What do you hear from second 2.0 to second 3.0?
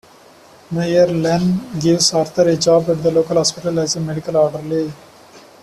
Arthur a job